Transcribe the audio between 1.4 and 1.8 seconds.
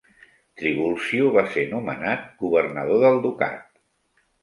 ser